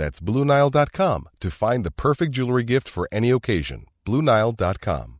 That's 0.00 0.18
BlueNile.com 0.18 1.28
to 1.40 1.50
find 1.50 1.84
the 1.84 1.90
perfect 1.90 2.32
jewelry 2.32 2.64
gift 2.64 2.88
for 2.88 3.06
any 3.12 3.28
occasion. 3.28 3.84
BlueNile.com. 4.06 5.19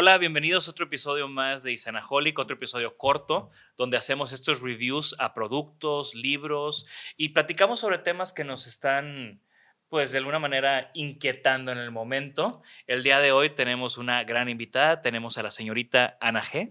Hola, 0.00 0.16
bienvenidos 0.16 0.68
a 0.68 0.70
otro 0.70 0.86
episodio 0.86 1.26
más 1.26 1.64
de 1.64 1.72
Isanaholic, 1.72 2.38
otro 2.38 2.54
episodio 2.54 2.96
corto, 2.96 3.50
donde 3.76 3.96
hacemos 3.96 4.32
estos 4.32 4.60
reviews 4.60 5.16
a 5.18 5.34
productos, 5.34 6.14
libros 6.14 6.86
y 7.16 7.30
platicamos 7.30 7.80
sobre 7.80 7.98
temas 7.98 8.32
que 8.32 8.44
nos 8.44 8.68
están, 8.68 9.42
pues 9.88 10.12
de 10.12 10.18
alguna 10.18 10.38
manera, 10.38 10.92
inquietando 10.94 11.72
en 11.72 11.78
el 11.78 11.90
momento. 11.90 12.62
El 12.86 13.02
día 13.02 13.18
de 13.18 13.32
hoy 13.32 13.50
tenemos 13.50 13.98
una 13.98 14.22
gran 14.22 14.48
invitada, 14.48 15.02
tenemos 15.02 15.36
a 15.36 15.42
la 15.42 15.50
señorita 15.50 16.16
Ana 16.20 16.42
G. 16.42 16.70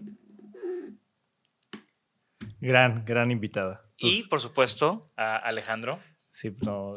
Gran, 2.62 3.04
gran 3.04 3.30
invitada. 3.30 3.84
Y, 3.98 4.22
por 4.22 4.40
supuesto, 4.40 5.12
a 5.18 5.36
Alejandro. 5.36 6.00
Sí, 6.30 6.56
no, 6.64 6.94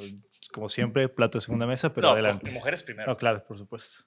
como 0.54 0.70
siempre, 0.70 1.10
plato 1.10 1.40
de 1.40 1.42
segunda 1.42 1.66
mesa, 1.66 1.94
pero 1.94 2.08
no, 2.08 2.14
adelante. 2.14 2.52
mujeres 2.52 2.84
primero. 2.84 3.12
No, 3.12 3.18
claro, 3.18 3.44
por 3.46 3.58
supuesto. 3.58 4.06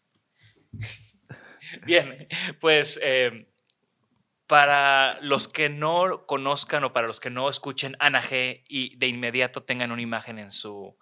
Bien, 1.87 2.27
pues 2.61 2.99
eh, 3.03 3.47
para 4.47 5.21
los 5.21 5.49
que 5.49 5.69
no 5.69 6.27
conozcan 6.27 6.85
o 6.85 6.93
para 6.93 7.07
los 7.07 7.21
que 7.21 7.31
no 7.31 7.49
escuchen 7.49 7.97
Ana 7.99 8.23
G 8.23 8.65
y 8.69 8.97
de 8.97 9.07
inmediato 9.07 9.63
tengan 9.63 9.93
una 9.93 10.03
imagen 10.03 10.39
en 10.39 10.51
su, 10.51 10.97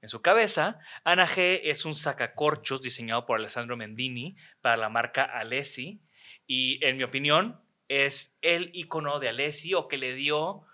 en 0.00 0.08
su 0.08 0.22
cabeza, 0.22 0.78
Ana 1.02 1.26
G 1.26 1.60
es 1.64 1.84
un 1.84 1.94
sacacorchos 1.94 2.80
diseñado 2.82 3.26
por 3.26 3.38
Alessandro 3.38 3.76
Mendini 3.76 4.36
para 4.60 4.76
la 4.76 4.88
marca 4.88 5.24
Alessi 5.24 6.02
y 6.46 6.84
en 6.84 6.96
mi 6.96 7.04
opinión 7.04 7.60
es 7.88 8.38
el 8.42 8.70
icono 8.74 9.18
de 9.18 9.28
Alessi 9.28 9.74
o 9.74 9.88
que 9.88 9.98
le 9.98 10.14
dio 10.14 10.64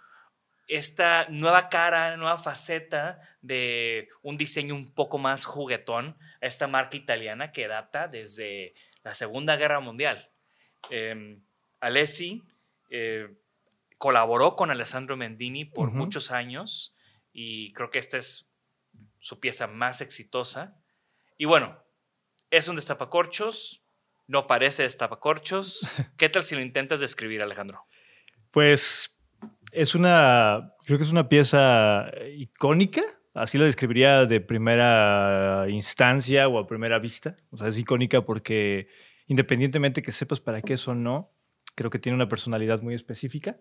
esta 0.71 1.27
nueva 1.29 1.69
cara, 1.69 2.17
nueva 2.17 2.39
faceta 2.39 3.21
de 3.41 4.09
un 4.23 4.37
diseño 4.37 4.75
un 4.75 4.95
poco 4.95 5.19
más 5.19 5.45
juguetón 5.45 6.17
a 6.41 6.47
esta 6.47 6.69
marca 6.69 6.97
italiana 6.97 7.51
que 7.51 7.67
data 7.67 8.07
desde 8.07 8.75
la 9.03 9.15
Segunda 9.15 9.57
Guerra 9.57 9.81
Mundial. 9.81 10.31
Eh, 10.91 11.39
Alessi 11.81 12.43
eh, 12.91 13.29
colaboró 13.99 14.57
con 14.57 14.71
Alessandro 14.71 15.17
Mendini 15.17 15.65
por 15.65 15.91
muchos 15.93 16.31
años 16.31 16.97
y 17.33 17.73
creo 17.73 17.91
que 17.91 17.99
esta 17.99 18.19
es 18.19 18.51
su 19.19 19.41
pieza 19.41 19.67
más 19.67 20.01
exitosa. 20.01 20.77
Y 21.37 21.45
bueno, 21.45 21.83
es 22.51 22.69
un 22.69 22.77
destapacorchos, 22.77 23.85
no 24.27 24.47
parece 24.47 24.83
destapacorchos. 24.83 25.81
¿Qué 26.17 26.29
tal 26.29 26.43
si 26.43 26.55
lo 26.55 26.63
intentas 26.63 27.01
describir, 27.01 27.43
Alejandro? 27.43 27.87
Pues 28.51 29.21
es 29.73 29.95
una, 29.95 30.75
creo 30.85 30.99
que 30.99 31.05
es 31.05 31.13
una 31.13 31.29
pieza 31.29 32.11
icónica, 32.37 33.03
así 33.35 33.59
lo 33.59 33.65
describiría 33.65 34.27
de 34.27 34.41
primera 34.41 35.67
instancia 35.69 36.49
o 36.49 36.59
a 36.59 36.67
primera 36.67 36.99
vista. 36.99 37.37
O 37.51 37.57
sea, 37.57 37.69
es 37.69 37.79
icónica 37.79 38.25
porque 38.25 38.89
independientemente 39.27 40.03
que 40.03 40.13
sepas 40.13 40.41
para 40.41 40.61
qué 40.63 40.75
es 40.75 40.89
o 40.89 40.95
no, 40.95 41.31
creo 41.75 41.91
que 41.91 41.99
tiene 41.99 42.17
una 42.17 42.29
personalidad 42.29 42.83
muy 42.83 42.95
específica. 42.95 43.57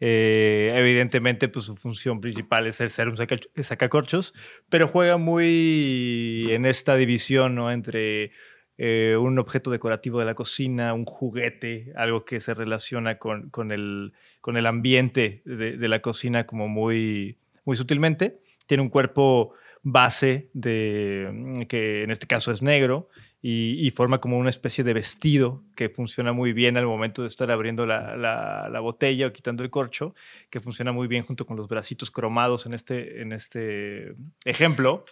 Eh, 0.00 0.72
evidentemente, 0.74 1.48
pues 1.48 1.66
su 1.66 1.76
función 1.76 2.20
principal 2.20 2.66
es 2.66 2.80
el 2.80 2.90
ser 2.90 3.08
un 3.08 3.16
saca- 3.16 3.38
sacacorchos, 3.62 4.34
pero 4.68 4.88
juega 4.88 5.18
muy 5.18 6.48
en 6.50 6.66
esta 6.66 6.96
división, 6.96 7.54
¿no? 7.54 7.70
Entre 7.70 8.32
eh, 8.76 9.16
un 9.16 9.38
objeto 9.38 9.70
decorativo 9.70 10.18
de 10.18 10.24
la 10.24 10.34
cocina, 10.34 10.94
un 10.94 11.04
juguete, 11.04 11.92
algo 11.94 12.24
que 12.24 12.40
se 12.40 12.54
relaciona 12.54 13.18
con, 13.18 13.50
con 13.50 13.70
el, 13.70 14.14
con 14.40 14.56
el 14.56 14.66
ambiente 14.66 15.42
de, 15.44 15.76
de 15.76 15.88
la 15.88 16.00
cocina 16.00 16.44
como 16.44 16.66
muy, 16.66 17.38
muy 17.64 17.76
sutilmente. 17.76 18.40
Tiene 18.66 18.82
un 18.82 18.88
cuerpo 18.88 19.52
base 19.82 20.48
de, 20.54 21.28
mm, 21.32 21.62
que 21.64 22.02
en 22.04 22.10
este 22.10 22.26
caso 22.26 22.50
es 22.52 22.62
negro 22.62 23.08
y, 23.42 23.90
forma 23.90 24.18
como 24.22 24.38
una 24.38 24.48
especie 24.48 24.82
de 24.84 24.94
vestido 24.94 25.62
que 25.76 25.90
funciona 25.90 26.32
muy 26.32 26.54
bien 26.54 26.78
al 26.78 26.86
momento 26.86 27.20
de 27.20 27.28
estar 27.28 27.50
abriendo 27.50 27.84
la, 27.84 28.16
la- 28.16 28.68
la 28.70 28.80
botella 28.80 29.26
o 29.26 29.32
quitando 29.32 29.62
el 29.62 29.68
corcho, 29.68 30.14
que 30.48 30.62
funciona 30.62 30.92
muy 30.92 31.06
bien 31.08 31.24
junto 31.26 31.44
con 31.44 31.58
los 31.58 31.68
bracitos 31.68 32.10
cromados 32.10 32.64
en 32.64 32.72
este, 32.72 33.20
en 33.20 33.32
este 33.32 34.14
ejemplo 34.46 35.04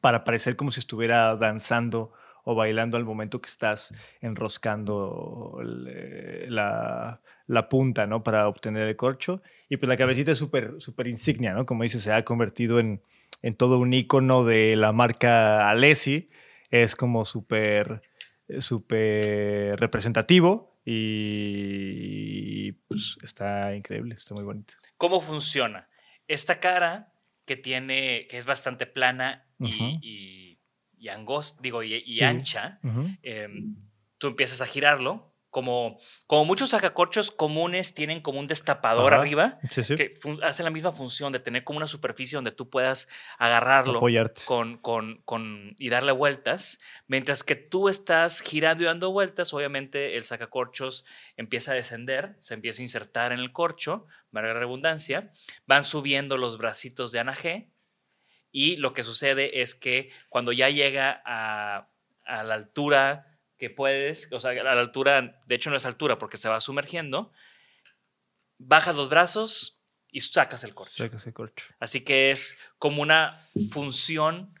para 0.00 0.24
parecer 0.24 0.56
como 0.56 0.70
si 0.70 0.80
estuviera 0.80 1.36
danzando 1.36 2.12
o 2.44 2.54
bailando 2.54 2.96
al 2.96 3.04
momento 3.04 3.40
que 3.40 3.48
estás 3.48 3.92
enroscando 4.20 5.58
eh, 5.88 6.46
la, 6.48 7.20
la 7.46 7.68
punta, 7.68 8.06
¿no? 8.06 8.22
Para 8.22 8.48
obtener 8.48 8.88
el 8.88 8.96
corcho. 8.96 9.42
Y 9.68 9.76
pues 9.76 9.88
la 9.88 9.96
cabecita 9.96 10.32
es 10.32 10.38
súper 10.38 10.74
súper 10.78 11.06
insignia, 11.06 11.52
¿no? 11.52 11.66
Como 11.66 11.82
dice, 11.82 12.00
se 12.00 12.12
ha 12.12 12.24
convertido 12.24 12.80
en, 12.80 13.02
en 13.42 13.54
todo 13.54 13.78
un 13.78 13.92
icono 13.92 14.44
de 14.44 14.76
la 14.76 14.92
marca 14.92 15.68
Alessi. 15.68 16.30
Es 16.70 16.96
como 16.96 17.24
súper 17.24 18.02
súper 18.58 19.78
representativo 19.78 20.80
y 20.84 22.72
pues 22.72 23.16
está 23.22 23.74
increíble, 23.76 24.14
está 24.16 24.34
muy 24.34 24.44
bonito. 24.44 24.74
¿Cómo 24.96 25.20
funciona? 25.20 25.88
Esta 26.26 26.58
cara 26.60 27.12
que 27.44 27.56
tiene, 27.56 28.26
que 28.28 28.38
es 28.38 28.44
bastante 28.44 28.86
plana 28.86 29.46
y, 29.58 30.49
y 31.00 31.08
angosta, 31.08 31.58
digo, 31.62 31.82
y, 31.82 31.94
y 31.94 32.18
Sí. 32.18 32.22
ancha, 32.22 32.78
eh, 33.22 33.48
tú 34.18 34.28
empiezas 34.28 34.60
a 34.60 34.66
girarlo 34.66 35.26
como, 35.48 35.98
como 36.28 36.44
muchos 36.44 36.70
sacacorchos 36.70 37.32
comunes 37.32 37.92
tienen 37.92 38.20
como 38.20 38.38
un 38.38 38.46
destapador 38.46 39.12
Ajá. 39.14 39.20
arriba, 39.22 39.58
Sí, 39.68 39.82
sí. 39.82 39.96
que 39.96 40.14
hace 40.44 40.62
la 40.62 40.70
misma 40.70 40.92
función 40.92 41.32
de 41.32 41.40
tener 41.40 41.64
como 41.64 41.78
una 41.78 41.88
superficie 41.88 42.36
donde 42.36 42.52
tú 42.52 42.70
puedas 42.70 43.08
agarrarlo 43.36 43.96
Apoyarte. 43.96 44.42
con, 44.44 44.78
con, 44.78 45.22
con, 45.24 45.74
y 45.76 45.88
darle 45.88 46.12
vueltas. 46.12 46.78
Mientras 47.08 47.42
que 47.42 47.56
tú 47.56 47.88
estás 47.88 48.40
girando 48.42 48.84
y 48.84 48.86
dando 48.86 49.10
vueltas, 49.10 49.52
obviamente 49.52 50.16
el 50.16 50.22
sacacorchos 50.22 51.04
empieza 51.36 51.72
a 51.72 51.74
descender, 51.74 52.36
se 52.38 52.54
empieza 52.54 52.82
a 52.82 52.84
insertar 52.84 53.32
en 53.32 53.40
el 53.40 53.50
corcho, 53.50 54.06
valga 54.30 54.52
la 54.54 54.60
redundancia, 54.60 55.32
van 55.66 55.82
subiendo 55.82 56.36
los 56.36 56.58
bracitos 56.58 57.10
de 57.10 57.18
Ana 57.18 57.34
G. 57.34 57.70
Y 58.52 58.76
lo 58.76 58.92
que 58.92 59.04
sucede 59.04 59.60
es 59.60 59.74
que 59.74 60.10
cuando 60.28 60.52
ya 60.52 60.68
llega 60.70 61.22
a, 61.24 61.88
a 62.24 62.42
la 62.42 62.54
altura 62.54 63.38
que 63.58 63.70
puedes, 63.70 64.32
o 64.32 64.40
sea, 64.40 64.52
a 64.52 64.54
la 64.54 64.72
altura, 64.72 65.40
de 65.46 65.54
hecho 65.54 65.70
no 65.70 65.76
es 65.76 65.86
altura 65.86 66.18
porque 66.18 66.36
se 66.36 66.48
va 66.48 66.60
sumergiendo, 66.60 67.30
bajas 68.58 68.96
los 68.96 69.08
brazos 69.08 69.80
y 70.10 70.20
sacas 70.20 70.64
el 70.64 70.74
corcho. 70.74 71.04
Ese 71.04 71.32
corcho. 71.32 71.66
Así 71.78 72.00
que 72.02 72.30
es 72.30 72.58
como 72.78 73.02
una 73.02 73.46
función 73.70 74.54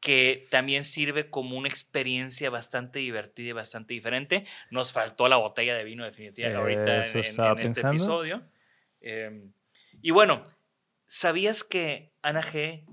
que 0.00 0.46
también 0.50 0.84
sirve 0.84 1.30
como 1.30 1.56
una 1.56 1.68
experiencia 1.68 2.48
bastante 2.50 3.00
divertida 3.00 3.48
y 3.48 3.52
bastante 3.52 3.94
diferente. 3.94 4.46
Nos 4.70 4.92
faltó 4.92 5.28
la 5.28 5.36
botella 5.36 5.74
de 5.74 5.84
vino 5.84 6.04
definitiva 6.04 6.56
ahorita 6.56 7.02
en, 7.02 7.58
este 7.58 7.80
episodio. 7.80 8.42
Eh, 9.00 9.48
y 10.02 10.10
bueno, 10.12 10.44
¿sabías 11.06 11.64
que 11.64 12.12
Ana 12.22 12.42
G 12.42 12.84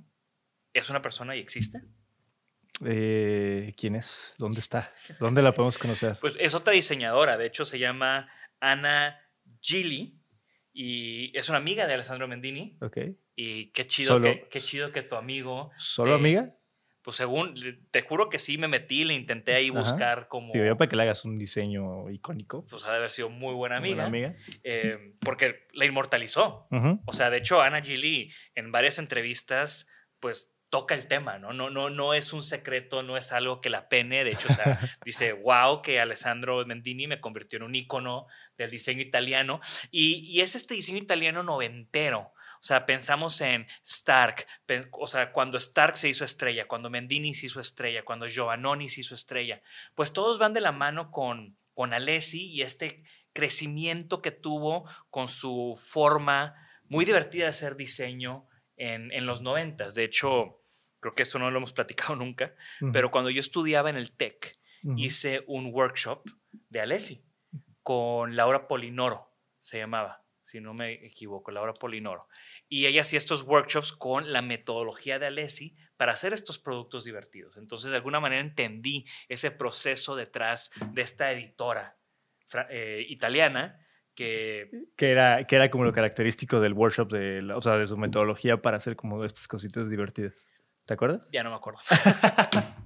es 0.74 0.90
una 0.90 1.02
persona 1.02 1.36
y 1.36 1.40
existe? 1.40 1.82
Eh, 2.86 3.74
¿Quién 3.78 3.96
es? 3.96 4.34
¿Dónde 4.38 4.60
está? 4.60 4.92
¿Dónde 5.20 5.42
la 5.42 5.54
podemos 5.54 5.78
conocer? 5.78 6.18
Pues 6.20 6.38
es 6.40 6.54
otra 6.54 6.74
diseñadora, 6.74 7.38
de 7.38 7.46
hecho 7.46 7.66
se 7.66 7.80
llama 7.80 8.30
Ana 8.60 9.20
Gili 9.62 10.20
y 10.74 11.38
es 11.38 11.50
una 11.50 11.60
amiga 11.60 11.86
de 11.88 11.94
Alessandro 11.94 12.28
Mendini. 12.28 12.78
Ok. 12.82 12.98
Y 13.36 13.68
qué 13.72 13.86
chido, 13.88 14.14
Solo- 14.16 14.24
que, 14.26 14.48
qué 14.50 14.62
chido 14.62 14.92
que 14.92 15.04
tu 15.04 15.16
amigo 15.16 15.72
¿Solo 15.78 16.12
te- 16.12 16.16
amiga? 16.20 16.56
Pues 17.04 17.18
según, 17.18 17.54
te 17.92 18.02
juro 18.02 18.30
que 18.30 18.40
sí 18.40 18.58
me 18.58 18.70
metí, 18.70 19.04
le 19.04 19.14
intenté 19.14 19.54
ahí 19.56 19.68
Ajá. 19.70 19.80
buscar 19.80 20.28
como... 20.30 20.54
Yo 20.54 20.78
para 20.78 20.88
que 20.88 20.96
le 20.96 21.04
hagas 21.04 21.26
un 21.26 21.38
diseño 21.38 22.10
icónico. 22.10 22.66
Pues 22.68 22.86
ha 22.86 22.92
de 22.92 22.98
haber 22.98 23.12
sido 23.12 23.30
muy 23.30 23.54
buena 23.54 23.76
amiga. 23.76 24.06
Amiga. 24.06 24.34
eh, 24.64 25.14
porque 25.20 25.68
la 25.74 25.86
inmortalizó. 25.86 26.66
O 27.06 27.12
sea, 27.12 27.30
de 27.30 27.40
hecho, 27.40 27.62
Ana 27.62 27.82
Gili 27.82 28.32
en 28.56 28.72
varias 28.72 29.00
entrevistas, 29.00 29.90
pues 30.22 30.53
toca 30.74 30.96
el 30.96 31.08
tema, 31.08 31.38
¿no? 31.38 31.54
No, 31.54 31.70
no, 31.70 31.92
no 31.92 32.16
es 32.16 32.34
un 32.34 32.42
secreto, 32.42 33.04
no 33.04 33.16
es 33.16 33.32
algo 33.32 33.62
que 33.62 33.70
la 33.70 33.90
pene. 33.90 34.24
De 34.24 34.32
hecho, 34.32 34.48
o 34.50 34.56
sea, 34.56 34.80
dice, 35.06 35.32
wow, 35.34 35.84
que 35.84 36.00
Alessandro 36.00 36.66
Mendini 36.66 37.06
me 37.06 37.22
convirtió 37.22 37.58
en 37.58 37.64
un 37.64 37.76
ícono 37.76 38.26
del 38.58 38.72
diseño 38.72 39.04
italiano. 39.04 39.62
Y, 39.92 40.16
y 40.28 40.42
es 40.42 40.56
este 40.56 40.74
diseño 40.74 40.98
italiano 40.98 41.44
noventero. 41.44 42.22
O 42.22 42.64
sea, 42.66 42.88
pensamos 42.88 43.40
en 43.42 43.68
Stark, 43.86 44.48
o 44.94 45.06
sea, 45.06 45.32
cuando 45.32 45.58
Stark 45.58 45.96
se 45.96 46.10
hizo 46.10 46.26
estrella, 46.26 46.68
cuando 46.68 46.90
Mendini 46.90 47.36
se 47.36 47.46
hizo 47.46 47.60
estrella, 47.60 48.04
cuando 48.04 48.28
Giovannoni 48.28 48.90
se 48.90 49.02
hizo 49.02 49.14
estrella, 49.14 49.62
pues 49.94 50.12
todos 50.12 50.40
van 50.40 50.54
de 50.54 50.62
la 50.62 50.72
mano 50.72 51.12
con, 51.12 51.56
con 51.76 51.94
Alessi 51.94 52.50
y 52.50 52.64
este 52.64 53.04
crecimiento 53.32 54.24
que 54.24 54.32
tuvo 54.32 54.90
con 55.12 55.28
su 55.28 55.80
forma 55.80 56.56
muy 56.88 57.06
divertida 57.06 57.44
de 57.44 57.50
hacer 57.50 57.76
diseño 57.76 58.48
en, 58.76 59.12
en 59.12 59.28
los 59.28 59.44
noventas. 59.44 59.94
De 59.94 60.06
hecho, 60.06 60.63
creo 61.04 61.14
que 61.14 61.22
esto 61.22 61.38
no 61.38 61.52
lo 61.52 61.58
hemos 61.58 61.74
platicado 61.74 62.16
nunca, 62.24 62.56
Ujú. 62.82 62.92
pero 62.92 63.12
cuando 63.12 63.30
yo 63.30 63.40
estudiaba 63.40 63.92
en 63.92 63.98
el 63.98 64.12
TEC, 64.12 64.58
hice 64.98 65.44
un 65.48 65.68
workshop 65.74 66.28
de 66.70 66.82
Alessi 66.82 67.24
con 67.84 68.36
Laura 68.36 68.68
Polinoro, 68.68 69.32
se 69.62 69.78
llamaba, 69.78 70.26
si 70.44 70.60
no 70.60 70.74
me 70.74 71.06
equivoco, 71.06 71.52
Laura 71.52 71.74
Polinoro. 71.74 72.28
Y 72.68 72.86
ella 72.88 73.02
hacía 73.02 73.18
estos 73.18 73.44
workshops 73.44 73.94
con 73.94 74.34
la 74.34 74.42
metodología 74.42 75.20
de 75.20 75.28
Alessi 75.28 75.76
para 75.96 76.12
hacer 76.12 76.34
estos 76.34 76.60
productos 76.60 77.06
divertidos. 77.06 77.56
Entonces, 77.56 77.92
de 77.92 77.98
alguna 77.98 78.20
manera 78.20 78.42
entendí 78.42 79.06
ese 79.30 79.52
proceso 79.52 80.18
detrás 80.18 80.72
de 80.92 81.02
esta 81.02 81.32
editora 81.32 81.98
eh, 82.70 83.06
italiana 83.08 83.80
que 84.16 84.70
Que 84.96 85.12
era, 85.12 85.48
que 85.48 85.56
era 85.56 85.70
como 85.70 85.86
lo 85.86 85.94
característico 85.94 86.60
del 86.60 86.74
workshop, 86.74 87.12
de, 87.12 87.54
o 87.54 87.62
sea, 87.62 87.78
de 87.78 87.88
su 87.88 87.98
metodología 87.98 88.62
para 88.62 88.78
hacer 88.78 88.96
como 88.96 89.24
estas 89.24 89.48
cositas 89.48 89.90
divertidas. 89.90 90.50
¿Te 90.86 90.94
acuerdas? 90.94 91.30
ya 91.32 91.44
no 91.44 91.50
me 91.50 91.56
acuerdo. 91.56 91.80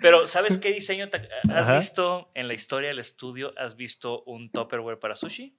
Pero, 0.00 0.26
¿sabes 0.26 0.58
qué 0.58 0.72
diseño 0.72 1.08
te- 1.08 1.28
has 1.50 1.64
Ajá. 1.64 1.76
visto 1.78 2.30
en 2.34 2.48
la 2.48 2.54
historia 2.54 2.88
del 2.90 2.98
estudio? 2.98 3.52
¿Has 3.58 3.76
visto 3.76 4.22
un 4.24 4.50
Tupperware 4.52 4.98
para 4.98 5.16
sushi? 5.16 5.58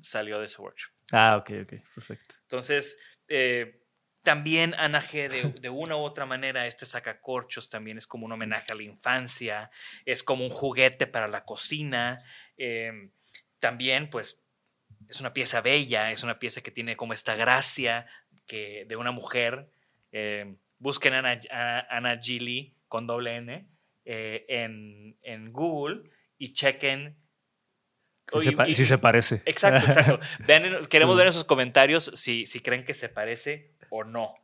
Salió 0.00 0.38
de 0.38 0.44
ese 0.46 0.60
workshop. 0.60 0.92
Ah, 1.12 1.36
ok, 1.38 1.50
ok, 1.62 1.72
perfecto. 1.94 2.34
Entonces, 2.42 2.98
eh, 3.28 3.80
también 4.22 4.74
Ana 4.78 5.00
G, 5.00 5.28
de, 5.28 5.52
de 5.60 5.68
una 5.70 5.96
u 5.96 6.00
otra 6.00 6.26
manera, 6.26 6.66
este 6.66 6.86
sacacorchos 6.86 7.68
también 7.68 7.98
es 7.98 8.06
como 8.06 8.26
un 8.26 8.32
homenaje 8.32 8.72
a 8.72 8.74
la 8.74 8.82
infancia, 8.82 9.70
es 10.04 10.22
como 10.22 10.44
un 10.44 10.50
juguete 10.50 11.06
para 11.06 11.28
la 11.28 11.44
cocina. 11.44 12.22
eh, 12.56 13.10
también, 13.60 14.10
pues, 14.10 14.42
es 15.08 15.20
una 15.20 15.32
pieza 15.32 15.60
bella, 15.62 16.10
es 16.10 16.22
una 16.22 16.38
pieza 16.38 16.60
que 16.62 16.70
tiene 16.70 16.96
como 16.96 17.12
esta 17.14 17.34
gracia 17.36 18.06
que, 18.46 18.84
de 18.86 18.96
una 18.96 19.10
mujer. 19.12 19.70
Eh, 20.12 20.56
busquen 20.84 21.14
a- 21.14 21.86
Ana 21.88 22.18
Gili 22.20 22.76
con 22.88 23.06
doble 23.06 23.36
N 23.36 23.66
eh, 24.04 24.44
en, 24.48 25.16
en 25.22 25.50
Google 25.52 26.02
y 26.36 26.52
chequen. 26.52 27.16
Sí, 28.32 28.40
se, 28.40 28.48
Oye, 28.50 28.70
y- 28.70 28.74
sí 28.74 28.84
se 28.84 28.98
parece. 28.98 29.42
Exacto, 29.46 29.84
exacto. 29.86 30.20
Vean 30.46 30.86
queremos 30.88 31.14
Sí. 31.16 31.18
ver 31.18 31.26
en 31.28 31.32
sus 31.32 31.44
comentarios 31.44 32.10
si, 32.14 32.44
si 32.46 32.60
creen 32.60 32.84
que 32.84 32.92
se 32.94 33.08
parece 33.08 33.72
o 33.90 34.04
no. 34.04 34.34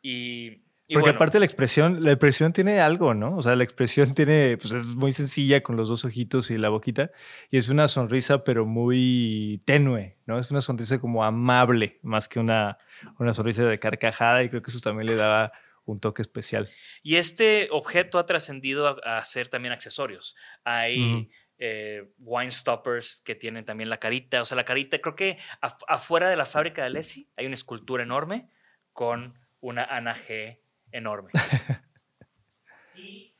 Y, 0.00 0.62
y 0.88 0.94
Porque 0.94 1.10
bueno, 1.10 1.16
aparte 1.16 1.38
la 1.38 1.44
expresión, 1.44 2.02
la 2.02 2.12
expresión 2.12 2.52
tiene 2.52 2.80
algo, 2.80 3.14
¿no? 3.14 3.36
O 3.36 3.42
sea, 3.42 3.54
la 3.56 3.64
expresión 3.64 4.14
tiene, 4.14 4.56
pues 4.58 4.72
es 4.72 4.86
muy 4.86 5.12
sencilla 5.12 5.62
con 5.62 5.76
los 5.76 5.88
dos 5.88 6.04
ojitos 6.06 6.50
y 6.50 6.56
la 6.58 6.68
boquita. 6.70 7.10
Y 7.50 7.58
es 7.58 7.68
una 7.68 7.88
sonrisa, 7.88 8.44
pero 8.44 8.64
muy 8.66 9.60
tenue, 9.66 10.16
¿no? 10.26 10.38
Es 10.38 10.50
una 10.50 10.60
sonrisa 10.62 10.98
como 10.98 11.22
amable, 11.24 11.98
más 12.02 12.28
que 12.28 12.38
una, 12.40 12.78
una 13.18 13.32
sonrisa 13.34 13.64
de 13.66 13.78
carcajada. 13.78 14.42
Y 14.42 14.48
creo 14.48 14.62
que 14.62 14.70
eso 14.70 14.80
también 14.80 15.06
le 15.06 15.16
daba 15.16 15.52
un 15.84 16.00
toque 16.00 16.22
especial. 16.22 16.68
y 17.02 17.16
este 17.16 17.68
objeto 17.70 18.18
ha 18.18 18.26
trascendido 18.26 18.86
a, 19.04 19.18
a 19.18 19.24
ser 19.24 19.48
también 19.48 19.72
accesorios. 19.72 20.36
Hay 20.64 21.28
eh, 21.58 22.12
wine 22.18 22.50
stoppers 22.50 23.20
que 23.24 23.34
tienen 23.34 23.64
también 23.64 23.88
la 23.90 23.98
carita. 23.98 24.42
O 24.42 24.44
sea, 24.44 24.56
la 24.56 24.64
carita, 24.64 24.98
creo 25.00 25.14
que 25.14 25.38
af- 25.60 25.84
afuera 25.88 26.28
de 26.28 26.36
la 26.36 26.44
fábrica 26.44 26.82
de 26.82 26.86
Alessi 26.88 27.28
hay 27.36 27.46
una 27.46 27.54
escultura 27.54 28.02
enorme 28.02 28.48
con 28.92 29.38
una 29.60 29.84
Ana 29.84 30.14
G 30.14 30.60
enorme. 30.92 31.30
y 32.96 33.34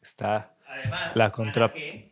Está 0.00 0.56
además, 0.66 1.16
La 1.16 1.24
Ana 1.26 1.32
contra- 1.34 1.72
G 1.74 2.10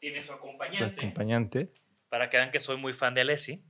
tiene 0.00 0.22
su 0.22 0.32
acompañante. 0.32 1.00
acompañante. 1.00 1.72
para 2.08 2.28
que 2.28 2.36
vean 2.36 2.50
que 2.50 2.58
soy 2.58 2.76
muy 2.76 2.92
fan 2.92 3.14
de 3.14 3.20
Alessi, 3.22 3.64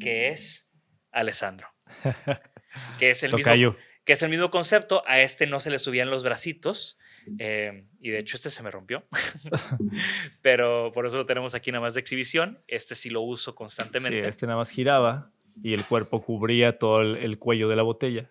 que 0.00 0.28
es 0.28 0.70
Alessandro. 1.12 1.68
Que 2.98 3.10
es 3.10 3.22
el, 3.22 3.32
mismo, 3.32 3.76
que 4.04 4.12
es 4.14 4.22
el 4.22 4.30
mismo 4.30 4.50
concepto. 4.50 5.04
A 5.06 5.20
este 5.20 5.46
no 5.46 5.60
se 5.60 5.70
le 5.70 5.78
subían 5.78 6.10
los 6.10 6.24
bracitos. 6.24 6.98
eh, 7.38 7.84
y 8.00 8.10
de 8.10 8.18
hecho, 8.18 8.36
este 8.36 8.50
se 8.50 8.62
me 8.64 8.70
rompió. 8.70 9.04
Pero 10.42 10.90
por 10.92 11.06
eso 11.06 11.16
lo 11.16 11.26
tenemos 11.26 11.54
aquí 11.54 11.70
nada 11.72 11.82
más 11.82 11.94
de 11.94 12.00
exhibición. 12.00 12.62
Este 12.68 12.94
sí 12.94 13.10
lo 13.10 13.20
uso 13.20 13.52
Sí, 13.52 13.56
constantemente. 13.56 14.26
este 14.26 14.46
nada 14.46 14.58
más 14.58 14.70
giraba 14.70 15.30
y 15.62 15.72
el 15.74 15.84
cuerpo 15.84 16.22
cubría 16.24 16.78
todo 16.78 17.00
el, 17.00 17.16
el 17.18 17.38
cuello 17.38 17.68
de 17.68 17.76
la 17.76 17.82
botella 17.82 18.30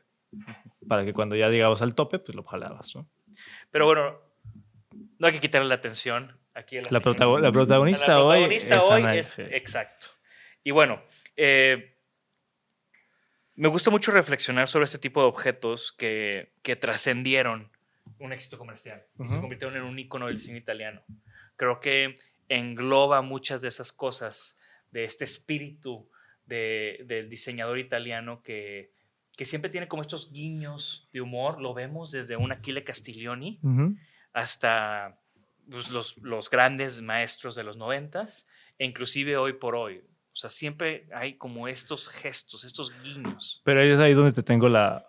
para 0.87 1.05
que 1.05 1.13
cuando 1.13 1.35
ya 1.35 1.47
llegabas 1.49 1.81
al 1.81 1.95
tope, 1.95 2.19
pues 2.19 2.35
lo 2.35 2.43
jalabas, 2.43 2.93
¿no? 2.95 3.07
Pero 3.71 3.85
bueno, 3.85 4.19
no 5.19 5.27
hay 5.27 5.33
que 5.33 5.39
quitarle 5.39 5.69
la 5.69 5.75
atención 5.75 6.37
aquí 6.53 6.77
a 6.77 6.81
la, 6.81 6.87
La, 6.91 6.99
señora. 6.99 7.03
protago- 7.03 7.39
la 7.39 7.51
protagonista, 7.51 8.07
La 8.07 8.23
hoy 8.23 8.55
es 9.17 9.33
exacto. 9.37 10.07
Y 10.63 10.71
bueno, 10.71 11.01
eh, 11.37 11.92
me 13.55 13.67
gusta 13.67 13.89
mucho 13.91 14.11
reflexionar 14.11 14.67
sobre 14.67 14.85
este 14.85 14.97
tipo 14.97 15.21
de 15.21 15.27
objetos 15.27 15.91
que, 15.91 16.53
que 16.61 16.75
trascendieron 16.75 17.71
un 18.19 18.33
éxito 18.33 18.57
comercial 18.57 19.03
y 19.23 19.27
se 19.27 19.35
convirtieron 19.41 19.75
en 19.77 19.83
un 19.83 19.97
icono 19.99 20.27
del 20.27 20.39
cine 20.39 20.57
italiano. 20.57 21.03
Creo 21.55 21.79
que 21.79 22.15
engloba 22.49 23.21
muchas 23.21 23.61
de 23.61 23.67
esas 23.67 23.91
cosas, 23.91 24.59
de 24.91 25.03
este 25.05 25.23
espíritu 25.23 26.09
de- 26.45 27.03
del 27.05 27.29
diseñador 27.29 27.79
italiano 27.79 28.41
que, 28.43 28.91
que 29.37 29.45
siempre 29.45 29.69
tiene 29.71 29.87
como 29.87 30.01
estos 30.01 30.31
guiños 30.31 31.07
de 31.13 31.21
humor. 31.21 31.61
Lo 31.61 31.73
vemos 31.73 32.11
desde 32.11 32.35
un 32.35 32.51
Achille 32.51 32.83
Castiglioni 32.83 33.59
hasta 34.33 35.19
pues, 35.69 35.89
los, 35.89 36.17
los 36.17 36.49
grandes 36.49 37.01
maestros 37.01 37.55
de 37.55 37.63
los 37.63 37.77
noventas, 37.77 38.47
e 38.79 38.85
inclusive 38.85 39.37
hoy 39.37 39.53
por 39.53 39.75
hoy. 39.75 40.03
O 40.33 40.35
sea, 40.35 40.49
siempre 40.49 41.07
hay 41.13 41.37
como 41.37 41.67
estos 41.67 42.09
gestos, 42.09 42.63
estos 42.63 42.91
guiños. 43.03 43.61
Pero 43.63 43.83
es 43.83 43.99
ahí 43.99 44.13
donde 44.13 44.31
te 44.31 44.41
tengo 44.41 44.67
la, 44.67 45.05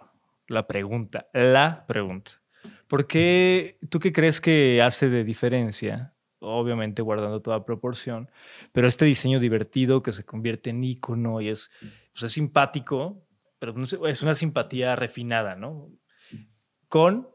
la 0.49 0.67
pregunta, 0.67 1.29
la 1.33 1.87
pregunta. 1.87 2.33
¿Por 2.89 3.07
qué, 3.07 3.79
tú 3.89 4.01
qué 4.01 4.13
crees 4.13 4.41
que 4.41 4.83
hace 4.83 5.09
de 5.09 5.25
diferencia? 5.25 6.15
Obviamente 6.41 7.01
guardando 7.01 7.41
toda 7.41 7.65
proporción, 7.65 8.31
pero 8.73 8.87
este 8.87 9.07
diseño 9.07 9.41
divertido 9.41 10.03
que 10.03 10.13
se 10.13 10.25
convierte 10.25 10.71
en 10.71 10.85
icono 10.85 11.41
y 11.41 11.49
es, 11.49 11.71
pues 12.13 12.25
es 12.25 12.33
simpático, 12.33 13.27
pero 13.59 13.75
es 14.07 14.23
una 14.23 14.35
simpatía 14.35 14.95
refinada, 14.95 15.57
¿no? 15.57 15.91
Con 16.89 17.31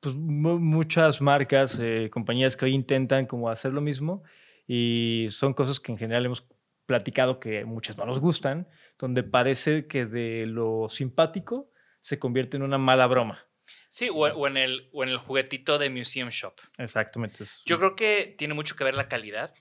pues, 0.00 0.16
muchas 0.16 1.20
marcas, 1.20 1.78
eh, 1.78 2.08
compañías 2.10 2.56
que 2.56 2.64
hoy 2.64 2.74
intentan 2.74 3.26
como 3.26 3.50
hacer 3.50 3.74
lo 3.74 3.82
mismo 3.82 4.22
y 4.66 5.28
son 5.30 5.52
cosas 5.52 5.78
que 5.78 5.92
en 5.92 5.98
general 5.98 6.24
hemos 6.24 6.46
platicado 6.86 7.40
que 7.40 7.64
muchas 7.64 7.96
no 7.96 8.06
nos 8.06 8.20
gustan, 8.20 8.68
donde 8.98 9.22
parece 9.22 9.86
que 9.86 10.06
de 10.06 10.46
lo 10.46 10.88
simpático 10.88 11.70
se 12.00 12.18
convierte 12.18 12.56
en 12.56 12.62
una 12.62 12.78
mala 12.78 13.06
broma. 13.06 13.46
Sí, 13.90 14.08
o, 14.12 14.46
en 14.46 14.56
el, 14.56 14.88
o 14.92 15.02
en 15.02 15.08
el 15.08 15.18
juguetito 15.18 15.78
de 15.78 15.90
Museum 15.90 16.28
Shop. 16.28 16.54
Exactamente. 16.78 17.44
Yo 17.64 17.78
creo 17.78 17.96
que 17.96 18.34
tiene 18.38 18.54
mucho 18.54 18.76
que 18.76 18.84
ver 18.84 18.94
la 18.94 19.08
calidad. 19.08 19.54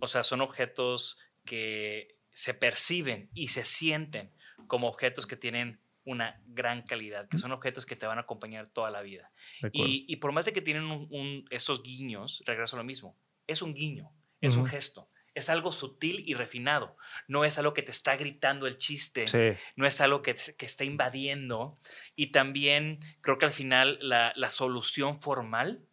O 0.00 0.06
sea, 0.06 0.24
son 0.24 0.40
objetos 0.40 1.18
que 1.44 2.16
se 2.32 2.54
perciben 2.54 3.30
y 3.34 3.48
se 3.48 3.64
sienten 3.64 4.32
como 4.66 4.88
objetos 4.88 5.26
que 5.26 5.36
tienen 5.36 5.80
una 6.04 6.40
gran 6.46 6.82
calidad, 6.82 7.28
que 7.28 7.36
son 7.36 7.52
objetos 7.52 7.84
que 7.84 7.96
te 7.96 8.06
van 8.06 8.16
a 8.16 8.22
acompañar 8.22 8.68
toda 8.68 8.90
la 8.90 9.02
vida. 9.02 9.30
Y, 9.72 10.16
por 10.16 10.32
más 10.32 10.46
de 10.46 10.52
que 10.52 10.62
tienen 10.62 10.84
un, 10.84 11.44
esos 11.50 11.82
guiños, 11.82 12.42
regreso 12.46 12.76
a 12.76 12.78
lo 12.78 12.84
mismo, 12.84 13.18
es 13.46 13.60
un 13.60 13.74
guiño, 13.74 14.10
es 14.40 14.56
un 14.56 14.64
gesto 14.64 15.10
es 15.38 15.48
algo 15.48 15.72
sutil 15.72 16.22
y 16.26 16.34
refinado. 16.34 16.96
No 17.26 17.44
es 17.44 17.58
algo 17.58 17.74
que 17.74 17.82
te 17.82 17.90
está 17.90 18.16
gritando 18.16 18.66
el 18.66 18.78
chiste. 18.78 19.24
No 19.76 19.86
es 19.86 20.00
algo 20.00 20.22
que, 20.22 20.34
que, 20.56 20.66
está 20.66 20.84
invadiendo. 20.84 21.78
Y 22.16 22.32
también 22.32 22.98
creo 23.20 23.38
que 23.38 23.46
al 23.46 23.52
final 23.52 23.98
la, 24.00 24.50
solución 24.50 25.20
formal, 25.20 25.84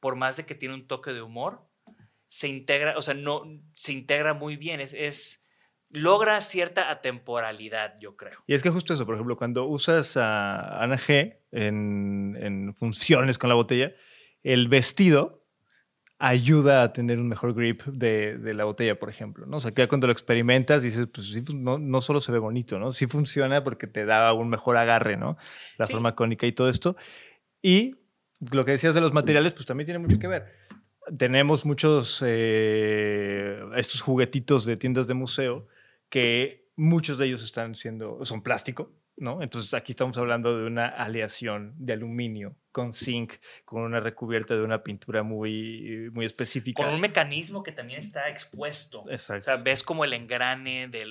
por 0.00 0.16
más 0.16 0.36
de 0.36 0.46
que 0.46 0.54
tiene 0.54 0.74
un 0.74 0.86
toque 0.86 1.12
de 1.12 1.22
humor, 1.22 1.68
se 2.26 2.48
integra, 2.48 2.98
o 2.98 3.02
sea, 3.02 3.14
no, 3.14 3.44
se 3.76 3.92
integra 3.92 4.34
muy 4.34 4.56
bien. 4.56 4.80
Es, 4.80 4.92
es 4.92 5.44
logra 5.90 6.40
cierta 6.40 6.90
atemporalidad, 6.90 7.98
yo 8.00 8.16
creo. 8.16 8.42
Y 8.46 8.54
es 8.54 8.62
que 8.62 8.70
justo 8.70 8.94
eso, 8.94 9.06
por 9.06 9.14
ejemplo, 9.14 9.36
cuando 9.36 9.66
usas 9.66 10.16
a 10.16 10.82
Ana 10.82 10.98
G 10.98 11.38
en, 11.52 12.36
en 12.40 12.74
funciones 12.74 13.38
con 13.38 13.48
la 13.48 13.54
botella, 13.54 13.94
el 14.42 14.68
vestido 14.68 15.43
ayuda 16.26 16.82
a 16.82 16.92
tener 16.94 17.18
un 17.18 17.28
mejor 17.28 17.52
grip 17.52 17.82
de, 17.84 18.38
de, 18.38 18.54
la 18.54 18.64
botella, 18.64 18.98
por 18.98 19.10
ejemplo, 19.10 19.44
¿no? 19.44 19.58
O 19.58 19.60
sea, 19.60 19.72
que 19.72 19.86
cuando 19.88 20.06
lo 20.06 20.12
experimentas 20.14 20.82
dices, 20.82 21.06
pues 21.12 21.26
sí, 21.26 21.42
pues, 21.42 21.56
no, 21.56 21.78
no, 21.78 22.00
solo 22.00 22.22
se 22.22 22.32
ve 22.32 22.38
bonito, 22.38 22.78
¿no? 22.78 22.92
Sí 22.92 23.06
funciona 23.06 23.62
porque 23.62 23.86
te 23.86 24.06
da 24.06 24.32
un 24.32 24.48
mejor 24.48 24.78
agarre, 24.78 25.18
¿no? 25.18 25.36
La 25.76 25.84
forma 25.84 26.14
cónica 26.14 26.46
y 26.46 26.52
todo 26.52 26.70
esto. 26.70 26.96
Y 27.60 27.96
lo 28.52 28.64
que 28.64 28.70
decías 28.70 28.94
de 28.94 29.02
los 29.02 29.12
materiales, 29.12 29.52
pues 29.52 29.66
también 29.66 29.84
tiene 29.84 29.98
mucho 29.98 30.18
que 30.18 30.26
ver. 30.26 30.46
Tenemos 31.18 31.66
muchos, 31.66 32.22
eh, 32.26 33.62
estos 33.76 34.00
juguetitos 34.00 34.64
de 34.64 34.78
tiendas 34.78 35.06
de 35.06 35.12
museo 35.12 35.68
que 36.08 36.70
muchos 36.74 37.18
de 37.18 37.26
ellos 37.26 37.44
están 37.44 37.74
siendo, 37.74 38.24
son 38.24 38.42
plástico, 38.42 38.92
¿no? 39.16 39.42
Entonces 39.42 39.72
aquí 39.74 39.92
estamos 39.92 40.16
hablando 40.18 40.58
de 40.58 40.66
una 40.66 40.88
aleación 40.88 41.74
de 41.76 41.92
aluminio 41.92 42.56
con 42.72 42.92
zinc, 42.92 43.34
con 43.64 43.82
una 43.82 44.00
recubierta 44.00 44.56
de 44.56 44.62
una 44.62 44.82
pintura 44.82 45.22
muy, 45.22 46.10
muy 46.12 46.26
específica. 46.26 46.82
Con 46.82 46.92
un 46.92 47.00
mecanismo 47.00 47.62
que 47.62 47.70
también 47.70 48.00
está 48.00 48.28
expuesto. 48.28 49.02
Exacto. 49.08 49.50
O 49.50 49.54
sea, 49.54 49.62
ves 49.62 49.82
como 49.82 50.04
el 50.04 50.12
engrane 50.12 50.88
de, 50.88 51.06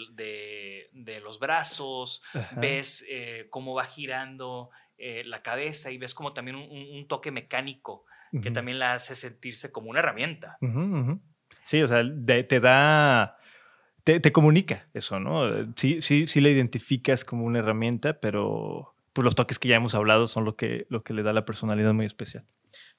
de, 0.92 1.22
los 1.22 1.40
brazos, 1.40 2.22
ves 2.58 3.06
eh, 3.10 3.48
cómo 3.50 3.74
va 3.74 3.86
girando 3.86 4.72
eh, 4.98 5.24
la 5.26 5.42
cabeza 5.42 5.90
y 5.90 5.98
ves 5.98 6.14
como 6.14 6.34
también 6.34 6.58
un, 6.58 7.08
toque 7.08 7.32
mecánico 7.32 8.06
que 8.42 8.50
también 8.50 8.80
la 8.80 8.94
hace 8.94 9.16
sentirse 9.16 9.72
como 9.72 9.92
una 9.92 10.00
herramienta. 10.00 10.58
Sí, 11.62 11.84
o 11.84 11.88
sea, 11.88 12.04
te 12.26 12.60
da 12.60 13.38
te, 14.04 14.32
comunica 14.32 14.88
eso, 14.94 15.20
¿no? 15.20 15.74
Sí, 15.76 16.02
sí, 16.02 16.28
sí 16.28 16.42
la 16.42 16.50
identificas 16.50 17.24
como 17.24 17.46
una 17.46 17.60
herramienta, 17.60 18.20
pero 18.20 18.94
pues 19.14 19.24
los 19.24 19.36
toques 19.36 19.60
que 19.60 19.70
ya 19.70 19.76
hemos 19.76 19.96
hablado 19.96 20.28
son 20.28 20.44
lo 20.44 20.56
que, 20.56 20.86
lo 20.90 21.04
que 21.04 21.14
le 21.14 21.24
da 21.24 21.34
la 21.34 21.46
personalidad 21.46 21.94
muy 21.94 22.06
especial. 22.06 22.46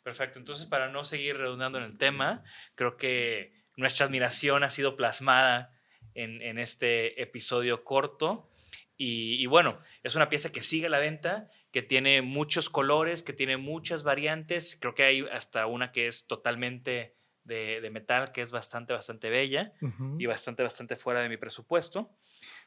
Perfecto. 0.02 0.38
Entonces, 0.38 0.66
para 0.66 0.88
no 0.88 1.04
seguir 1.04 1.37
redundando 1.37 1.78
en 1.78 1.84
el 1.84 1.99
tema, 1.99 2.42
creo 2.75 2.96
que 2.96 3.52
nuestra 3.76 4.06
admiración 4.06 4.62
ha 4.62 4.70
sido 4.70 4.96
plasmada 4.96 5.73
en, 6.14 6.40
en 6.40 6.58
este 6.58 7.20
episodio 7.20 7.84
corto. 7.84 8.50
Y, 8.96 9.42
y, 9.42 9.46
bueno, 9.46 9.78
es 10.04 10.14
una 10.14 10.28
pieza 10.28 10.52
que 10.52 10.62
sigue 10.62 10.87
a 10.87 10.90
la 10.90 11.00
venta, 11.00 11.50
que 11.73 11.82
tiene 11.82 12.23
muchos 12.23 12.70
colores, 12.70 13.25
que 13.25 13.32
tiene 13.32 13.56
muchas 13.56 14.04
variantes. 14.04 14.78
Creo 14.80 14.94
que 14.94 15.02
hay 15.02 15.26
hasta 15.32 15.66
una 15.66 15.90
que 15.90 16.06
es 16.06 16.26
totalmente 16.28 17.16
de, 17.44 17.88
metal 17.90 18.32
que 18.32 18.40
es 18.40 18.50
bastante, 18.50 18.92
bastante 18.92 19.30
bella 19.30 19.72
y 20.18 20.26
bastante, 20.26 20.62
bastante 20.62 20.96
fuera 20.96 21.20
de 21.20 21.28
mi 21.28 21.36
presupuesto. 21.36 22.10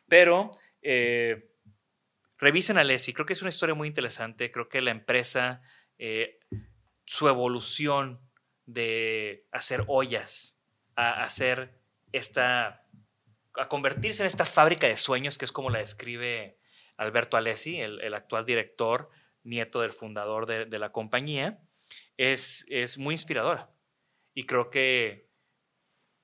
Pero 0.07 0.51
eh, 0.81 1.51
revisen 2.37 2.77
a 2.77 2.83
Leslie, 2.83 3.13
creo 3.13 3.25
que 3.25 3.33
es 3.33 3.41
una 3.41 3.49
historia 3.49 3.75
muy 3.75 3.87
interesante. 3.87 4.51
Creo 4.51 4.69
que 4.69 4.81
la 4.81 4.91
empresa, 4.91 5.61
eh, 5.97 6.39
su 7.05 7.27
evolución 7.27 8.19
de 8.65 9.47
hacer 9.51 9.83
ollas, 9.87 10.61
a 10.95 11.23
hacer 11.23 11.79
esta, 12.11 12.83
a 13.55 13.67
convertirse 13.67 14.23
en 14.23 14.27
esta 14.27 14.45
fábrica 14.45 14.87
de 14.87 14.97
sueños, 14.97 15.37
que 15.37 15.45
es 15.45 15.51
como 15.51 15.69
la 15.69 15.79
describe 15.79 16.57
Alberto 16.97 17.37
Alessi, 17.37 17.79
el, 17.79 18.13
actual 18.13 18.45
director, 18.45 19.09
nieto 19.43 19.81
del 19.81 19.93
fundador 19.93 20.45
de, 20.45 20.65
de 20.65 20.79
la 20.79 20.91
compañía, 20.91 21.59
es, 22.17 22.65
es 22.69 22.97
muy 22.97 23.13
inspiradora. 23.13 23.69
Y 24.37 24.43
creo 24.43 24.69
que 24.69 25.31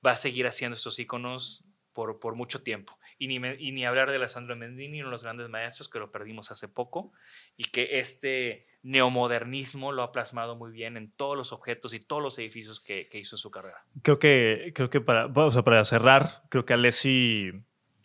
va 0.06 0.12
a 0.12 0.16
seguir 0.16 0.46
haciendo 0.46 0.76
estos 0.76 1.00
iconos 1.00 1.66
por, 1.92 2.20
por 2.20 2.36
mucho 2.36 2.62
tiempo. 2.62 2.96
Y 3.18 3.26
ni, 3.26 3.34
y 3.58 3.72
ni 3.72 3.84
hablar 3.84 4.08
de 4.08 4.14
Alessandro 4.14 4.54
Mendini, 4.54 5.00
uno 5.00 5.08
de 5.08 5.14
los 5.14 5.24
grandes 5.24 5.48
maestros 5.48 5.88
que 5.88 5.98
lo 5.98 6.12
perdimos 6.12 6.52
hace 6.52 6.68
poco, 6.68 7.12
y 7.56 7.64
que 7.64 7.98
este 7.98 8.66
neomodernismo 8.84 9.90
lo 9.90 10.04
ha 10.04 10.12
plasmado 10.12 10.54
muy 10.54 10.70
bien 10.70 10.96
en 10.96 11.10
todos 11.10 11.36
los 11.36 11.52
objetos 11.52 11.92
y 11.92 11.98
todos 11.98 12.22
los 12.22 12.38
edificios 12.38 12.80
que, 12.80 13.08
que 13.08 13.18
hizo 13.18 13.34
en 13.34 13.38
su 13.38 13.50
carrera. 13.50 13.84
Creo 14.02 14.20
que, 14.20 14.70
creo 14.76 14.90
que 14.90 15.00
para, 15.00 15.26
o 15.26 15.50
sea, 15.50 15.64
para 15.64 15.84
cerrar, 15.84 16.44
creo 16.50 16.64
que 16.64 16.74
Alessi 16.74 17.50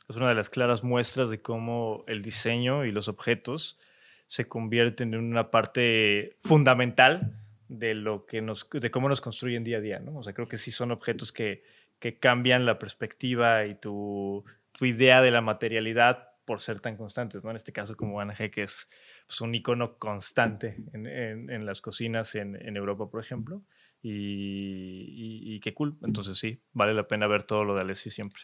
es 0.09 0.15
una 0.15 0.29
de 0.29 0.35
las 0.35 0.49
claras 0.49 0.83
muestras 0.83 1.29
de 1.29 1.43
cómo 1.43 2.03
el 2.07 2.23
diseño 2.23 2.83
y 2.83 2.91
los 2.91 3.09
objetos 3.09 3.79
se 4.25 4.47
convierten 4.47 5.13
en 5.13 5.19
una 5.19 5.51
parte 5.51 6.35
fundamental 6.39 7.35
de 7.69 7.93
lo 7.93 8.25
que 8.25 8.41
nos, 8.41 8.67
de 8.69 8.91
cómo 8.91 9.07
nos 9.07 9.21
construyen 9.21 9.63
día 9.63 9.77
a 9.77 9.81
día, 9.81 9.99
¿no? 9.99 10.17
O 10.17 10.23
sea, 10.23 10.33
creo 10.33 10.47
que 10.47 10.57
sí 10.57 10.71
son 10.71 10.91
objetos 10.91 11.31
que, 11.31 11.63
que 11.99 12.17
cambian 12.17 12.65
la 12.65 12.79
perspectiva 12.79 13.65
y 13.65 13.75
tu, 13.75 14.43
tu, 14.71 14.85
idea 14.85 15.21
de 15.21 15.31
la 15.31 15.41
materialidad 15.41 16.29
por 16.45 16.61
ser 16.61 16.79
tan 16.79 16.97
constantes, 16.97 17.43
¿no? 17.43 17.51
En 17.51 17.55
este 17.55 17.71
caso 17.71 17.95
como 17.95 18.19
G, 18.19 18.49
que 18.49 18.63
es 18.63 18.89
pues, 19.27 19.39
un 19.41 19.53
icono 19.53 19.97
constante 19.99 20.83
en, 20.93 21.05
en, 21.49 21.65
las 21.65 21.79
cocinas 21.79 22.33
en, 22.33 22.55
en, 22.55 22.75
Europa, 22.75 23.07
por 23.07 23.21
ejemplo, 23.21 23.61
y, 24.01 25.55
y, 25.55 25.59
qué 25.59 25.75
cool. 25.75 25.95
Entonces 26.01 26.39
sí, 26.39 26.63
vale 26.73 26.95
la 26.95 27.07
pena 27.07 27.27
ver 27.27 27.43
todo 27.43 27.63
lo 27.63 27.75
de 27.75 27.81
Alessi 27.81 28.09
siempre. 28.09 28.41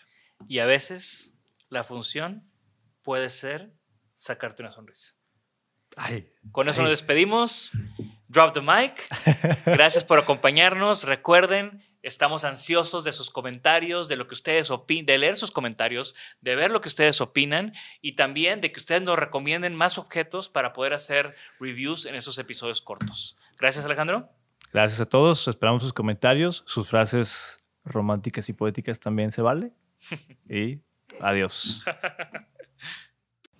Y 0.47 0.59
a 0.59 0.67
veces 0.67 1.35
la 1.69 1.83
función 1.83 2.47
puede 3.01 3.29
ser 3.29 3.73
sacarte 4.13 4.61
una 4.61 4.71
sonrisa. 4.71 5.15
Ay, 5.95 6.29
Con 6.51 6.69
eso 6.69 6.81
nos 6.81 6.91
despedimos. 6.91 7.71
Drop 8.35 8.51
the 8.51 8.59
mic. 8.59 9.07
Gracias 9.65 10.03
por 10.03 10.19
acompañarnos. 10.19 11.05
Recuerden, 11.05 11.81
estamos 12.03 12.43
ansiosos 12.43 13.05
de 13.05 13.13
sus 13.13 13.29
comentarios, 13.29 14.09
de 14.09 14.17
lo 14.17 14.27
que 14.27 14.33
ustedes 14.33 14.71
opinan, 14.71 15.05
de 15.05 15.17
leer 15.17 15.37
sus 15.37 15.51
comentarios, 15.51 16.17
de 16.41 16.57
ver 16.57 16.69
lo 16.69 16.81
que 16.81 16.89
ustedes 16.89 17.21
opinan 17.21 17.71
y 18.01 18.17
también 18.17 18.59
de 18.59 18.73
que 18.73 18.79
ustedes 18.81 19.03
nos 19.03 19.17
recomienden 19.17 19.73
más 19.73 19.97
objetos 19.97 20.49
para 20.49 20.73
poder 20.73 20.93
hacer 20.93 21.33
reviews 21.61 22.05
en 22.05 22.15
esos 22.15 22.37
episodios 22.37 22.81
cortos. 22.81 23.37
Gracias, 23.57 23.85
Alejandro. 23.85 24.29
Gracias 24.73 24.99
a 24.99 25.05
todos. 25.05 25.47
Esperamos 25.47 25.83
sus 25.83 25.93
comentarios. 25.93 26.65
Sus 26.67 26.89
frases 26.89 27.63
románticas 27.85 28.49
y 28.49 28.53
poéticas 28.53 28.99
también 28.99 29.31
se 29.31 29.41
vale. 29.41 29.71
y 30.49 30.81
adiós. 31.21 31.85